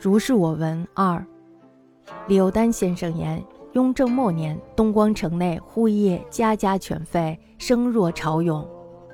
[0.00, 1.24] 如是我闻二。
[2.28, 8.64] 李幼丹先生言：雍正末年，东光城内户业家家犬吠，声若潮涌。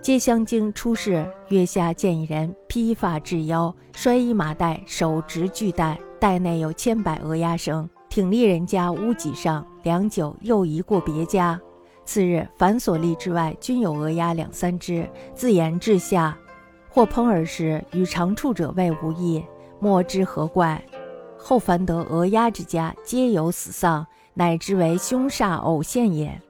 [0.03, 9.67] 皆相经出世，月下见一人，披发至腰，摔衣麻袋，手执巨袋，袋内有千百鹅鸭声，挺立人家屋脊上。
[9.85, 11.59] 良久，又移过别家。
[12.05, 15.09] 次日，凡所立之外，均有鹅鸭两三只。
[15.35, 16.37] 自言至下，
[16.91, 19.43] 或烹而食，与常处者谓无异，
[19.85, 20.83] 莫知何怪。
[21.37, 26.41] 后凡得鹅鸭之家，皆有死丧，乃知为凶煞偶现也。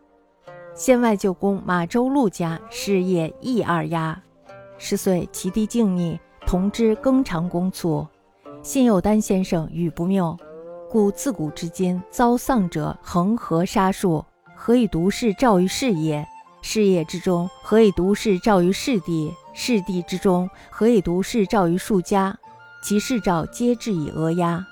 [0.72, 4.22] 县外舅公马周禄家事业亦二鸭，
[4.78, 6.16] 十岁其弟敬逆，
[6.46, 8.06] 同之更长公卒。
[8.62, 10.38] 信有丹先生语不谬，
[10.88, 14.24] 故自古至今遭丧者恒河杀数，
[14.54, 16.24] 何以独是照于事业？
[16.62, 19.34] 事业之中何以独是照于世地？
[19.52, 22.38] 世地之中何以独是照于数家？
[22.84, 24.62] 其世照皆至以讹压，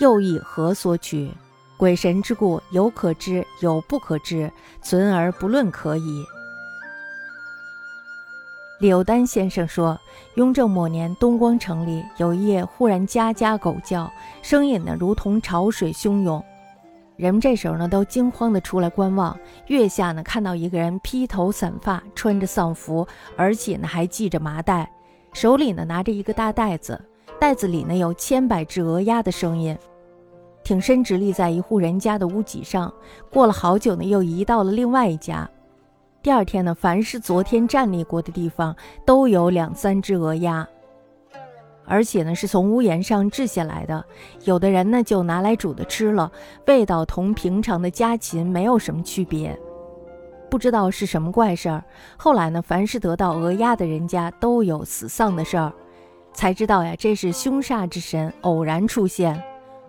[0.00, 1.30] 又以何所取？
[1.76, 4.50] 鬼神之故，有可知，有不可知，
[4.82, 6.24] 存而不论可矣。
[8.80, 9.96] 柳丹先生说，
[10.34, 14.10] 雍正末年，东光城里有一夜，忽然家家狗叫，
[14.42, 16.44] 声音呢如同潮水汹涌，
[17.14, 19.38] 人们这时候呢都惊慌的出来观望。
[19.68, 24.90] 月下呢看到一个人披头散发，穿着丧服，而且呢还系着麻袋，
[25.32, 27.00] 手里呢拿着一个大袋子，
[27.40, 29.76] 袋子里呢有千百只鹅鸭的声音。
[30.62, 32.92] 挺身直立在一户人家的屋脊上，
[33.30, 35.48] 过了好久呢，又移到了另外一家。
[36.22, 40.68] 第二天呢，凡是昨天站立过的地方，都有两三只鹅鸭，
[41.86, 44.04] 而且呢是从屋檐上掷下来的。
[44.44, 46.30] 有的人呢就拿来煮的吃了，
[46.66, 49.58] 味道同平常的家禽没有什么区别。
[50.50, 51.82] 不知道是什么怪事儿。
[52.18, 55.72] 后来呢，凡是得到鹅鸭的人家都有死丧的事儿，
[56.32, 59.42] 才知道呀，这是凶煞之神偶然出现。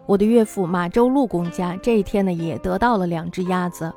[0.06, 3.92] 我的岳父马周禄公家这一天呢，也得到了两只鸭子。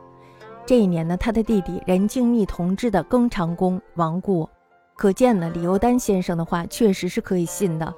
[0.66, 4.48] 这一年呢，他的弟弟任静密同志的庚长公亡故，
[4.94, 7.92] 可见呢，李幼丹先生的话确实是可以信的。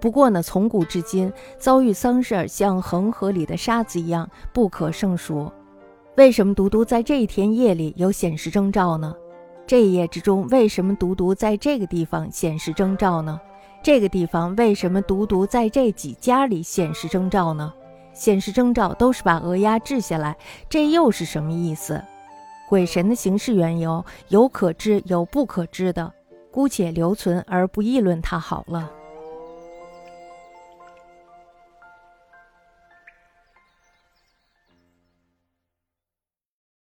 [0.00, 5.50] 不过呢，从古至今，遭遇丧事儿像恒河里的沙子一样不可胜数。
[6.16, 9.14] 为什么独独在这一天夜里有显示征兆呢？
[9.66, 13.40] 这一夜之中，为什么独独在这个地方显示征兆呢？
[13.82, 17.72] 这个地方为什么独独在这几家里显示征兆呢？
[18.12, 20.36] 显示征兆都是把鹅鸭治下来，
[20.68, 22.02] 这又是什么意思？
[22.68, 26.12] 鬼神的行事缘由有可知有不可知的，
[26.50, 28.90] 姑且留存而不议论它好了。